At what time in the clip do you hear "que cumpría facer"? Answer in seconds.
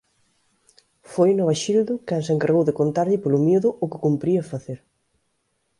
3.91-4.79